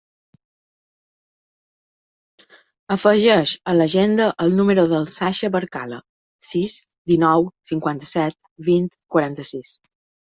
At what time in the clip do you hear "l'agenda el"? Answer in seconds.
3.79-4.55